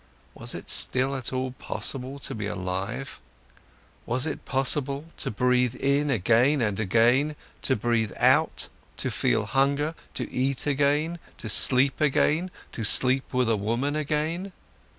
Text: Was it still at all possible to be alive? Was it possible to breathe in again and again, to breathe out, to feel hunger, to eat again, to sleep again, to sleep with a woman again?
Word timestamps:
Was 0.33 0.55
it 0.55 0.67
still 0.71 1.15
at 1.15 1.31
all 1.31 1.51
possible 1.51 2.17
to 2.17 2.33
be 2.33 2.47
alive? 2.47 3.21
Was 4.07 4.25
it 4.25 4.45
possible 4.45 5.05
to 5.17 5.29
breathe 5.29 5.75
in 5.75 6.09
again 6.09 6.59
and 6.59 6.79
again, 6.79 7.35
to 7.61 7.75
breathe 7.75 8.11
out, 8.17 8.67
to 8.97 9.11
feel 9.11 9.45
hunger, 9.45 9.93
to 10.15 10.27
eat 10.31 10.65
again, 10.65 11.19
to 11.37 11.47
sleep 11.49 12.01
again, 12.01 12.49
to 12.71 12.83
sleep 12.83 13.31
with 13.31 13.47
a 13.47 13.55
woman 13.57 13.95
again? 13.95 14.53